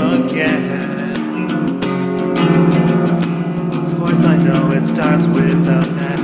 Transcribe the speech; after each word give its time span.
again. 0.00 1.12
Of 3.72 3.98
course, 3.98 4.24
I 4.24 4.36
know 4.42 4.72
it 4.72 4.86
starts 4.86 5.26
with 5.26 5.68
a 5.68 5.80
man. 5.96 6.19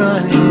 Running 0.00 0.49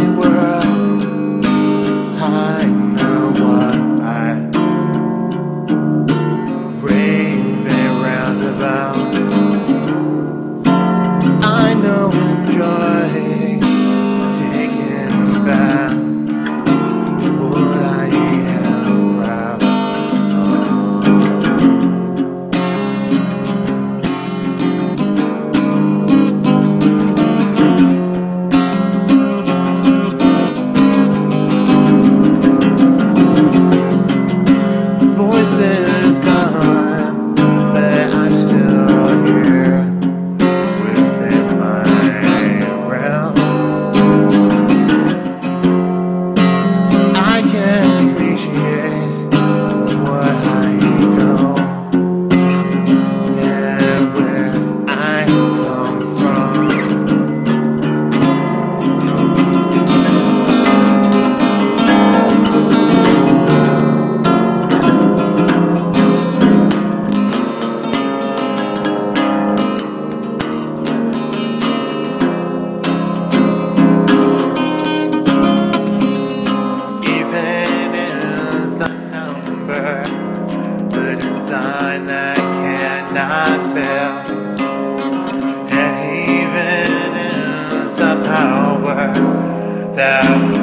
that 89.99 90.58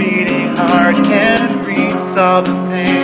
beating 0.00 0.48
heart 0.56 0.94
can 0.94 1.62
resolve 1.62 2.46
the 2.46 2.54
pain 2.70 2.99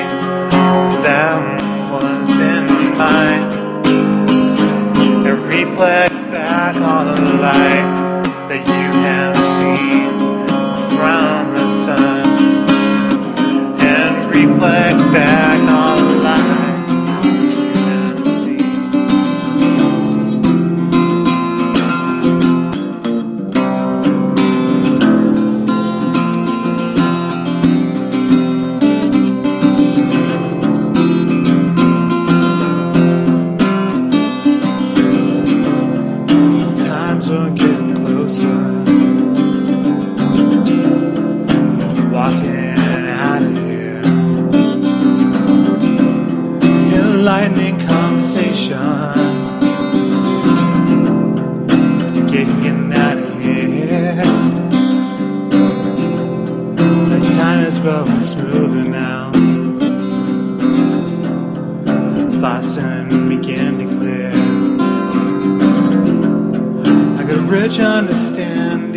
search 67.68 67.80
understanding 67.80 68.95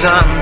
something 0.00 0.39